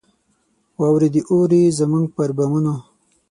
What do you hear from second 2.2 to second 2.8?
بامونو